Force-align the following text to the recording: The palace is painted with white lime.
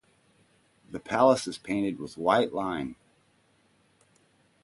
The 0.89 0.99
palace 0.99 1.45
is 1.45 1.59
painted 1.59 1.99
with 1.99 2.17
white 2.17 2.53
lime. 2.55 2.95